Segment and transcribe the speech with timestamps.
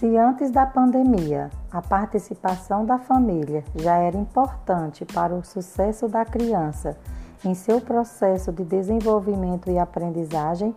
[0.00, 1.50] Se antes da pandemia.
[1.70, 6.96] A participação da família já era importante para o sucesso da criança.
[7.44, 10.74] Em seu processo de desenvolvimento e aprendizagem,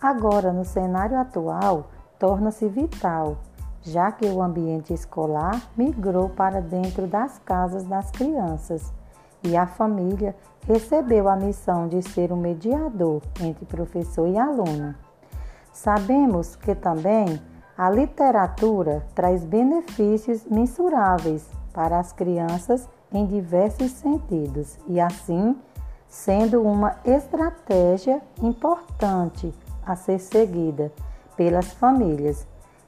[0.00, 3.38] agora no cenário atual torna-se vital,
[3.82, 8.92] já que o ambiente escolar migrou para dentro das casas das crianças.
[9.42, 10.32] E a família
[10.64, 14.94] recebeu a missão de ser um mediador entre professor e aluno.
[15.72, 17.49] Sabemos que também
[17.80, 25.56] a literatura traz benefícios mensuráveis para as crianças em diversos sentidos e, assim,
[26.06, 29.50] sendo uma estratégia importante
[29.86, 30.92] a ser seguida
[31.38, 32.46] pelas famílias,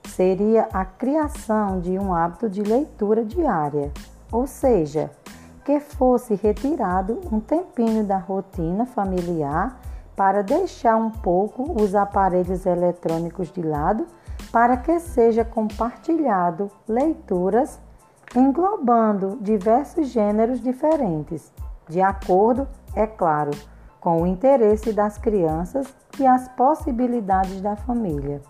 [0.09, 3.91] seria a criação de um hábito de leitura diária,
[4.31, 5.11] ou seja,
[5.65, 9.81] que fosse retirado um tempinho da rotina familiar
[10.15, 14.07] para deixar um pouco os aparelhos eletrônicos de lado
[14.53, 17.81] para que seja compartilhado leituras
[18.37, 21.53] englobando diversos gêneros diferentes,
[21.89, 23.51] de acordo, é claro,
[24.01, 28.41] com o interesse das crianças e as possibilidades da família.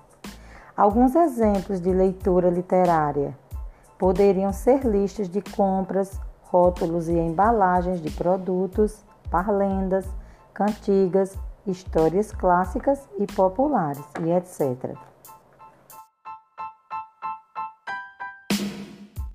[0.76, 3.36] Alguns exemplos de leitura literária
[3.98, 10.06] poderiam ser listas de compras, rótulos e embalagens de produtos, parlendas,
[10.52, 11.36] cantigas,
[11.66, 14.96] histórias clássicas e populares e etc.